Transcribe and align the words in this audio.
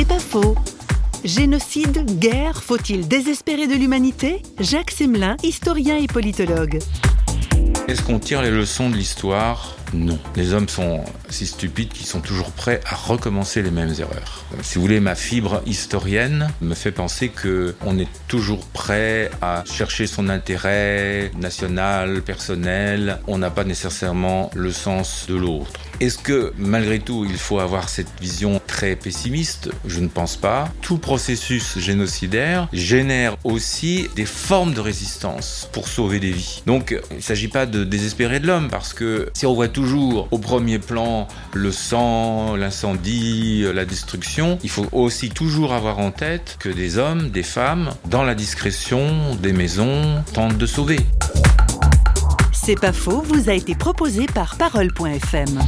C'est 0.00 0.08
pas 0.08 0.18
faux. 0.18 0.54
Génocide, 1.24 2.18
guerre, 2.18 2.62
faut-il 2.62 3.06
désespérer 3.06 3.66
de 3.66 3.74
l'humanité? 3.74 4.40
Jacques 4.58 4.92
Semelin, 4.92 5.36
historien 5.42 5.98
et 5.98 6.06
politologue. 6.06 6.78
Est-ce 7.90 8.02
qu'on 8.02 8.20
tire 8.20 8.40
les 8.40 8.52
leçons 8.52 8.88
de 8.88 8.94
l'histoire? 8.94 9.74
Non. 9.92 10.16
Les 10.36 10.54
hommes 10.54 10.68
sont 10.68 11.04
si 11.28 11.44
stupides 11.44 11.92
qu'ils 11.92 12.06
sont 12.06 12.20
toujours 12.20 12.52
prêts 12.52 12.80
à 12.86 12.94
recommencer 12.94 13.62
les 13.62 13.72
mêmes 13.72 13.92
erreurs. 13.98 14.44
Si 14.62 14.76
vous 14.76 14.82
voulez, 14.82 15.00
ma 15.00 15.16
fibre 15.16 15.60
historienne 15.66 16.48
me 16.60 16.74
fait 16.74 16.92
penser 16.92 17.30
que 17.30 17.74
on 17.84 17.98
est 17.98 18.08
toujours 18.28 18.64
prêt 18.66 19.32
à 19.42 19.64
chercher 19.68 20.06
son 20.06 20.28
intérêt 20.28 21.32
national, 21.36 22.22
personnel. 22.22 23.18
On 23.26 23.38
n'a 23.38 23.50
pas 23.50 23.64
nécessairement 23.64 24.52
le 24.54 24.70
sens 24.70 25.26
de 25.28 25.34
l'autre. 25.34 25.72
Est-ce 25.98 26.18
que 26.18 26.52
malgré 26.56 27.00
tout 27.00 27.26
il 27.28 27.36
faut 27.36 27.58
avoir 27.58 27.88
cette 27.88 28.20
vision 28.20 28.60
très 28.68 28.94
pessimiste? 28.94 29.70
Je 29.84 29.98
ne 29.98 30.08
pense 30.08 30.36
pas. 30.36 30.68
Tout 30.80 30.98
processus 30.98 31.78
génocidaire 31.80 32.68
génère 32.72 33.36
aussi 33.42 34.08
des 34.14 34.26
formes 34.26 34.74
de 34.74 34.80
résistance 34.80 35.68
pour 35.72 35.88
sauver 35.88 36.20
des 36.20 36.30
vies. 36.30 36.62
Donc 36.66 36.96
il 37.10 37.16
ne 37.16 37.22
s'agit 37.22 37.48
pas 37.48 37.66
de 37.66 37.79
désespérer 37.84 38.40
de 38.40 38.46
l'homme 38.46 38.68
parce 38.70 38.92
que 38.92 39.30
si 39.34 39.46
on 39.46 39.54
voit 39.54 39.68
toujours 39.68 40.28
au 40.30 40.38
premier 40.38 40.78
plan 40.78 41.28
le 41.52 41.72
sang, 41.72 42.56
l'incendie, 42.56 43.64
la 43.74 43.84
destruction, 43.84 44.58
il 44.62 44.70
faut 44.70 44.86
aussi 44.92 45.30
toujours 45.30 45.72
avoir 45.72 45.98
en 45.98 46.10
tête 46.10 46.56
que 46.58 46.68
des 46.68 46.98
hommes, 46.98 47.30
des 47.30 47.42
femmes, 47.42 47.90
dans 48.06 48.22
la 48.22 48.34
discrétion 48.34 49.34
des 49.36 49.52
maisons, 49.52 50.22
tentent 50.32 50.58
de 50.58 50.66
sauver. 50.66 51.00
C'est 52.52 52.78
pas 52.78 52.92
faux, 52.92 53.22
vous 53.26 53.48
a 53.48 53.54
été 53.54 53.74
proposé 53.74 54.26
par 54.26 54.56
parole.fm. 54.56 55.58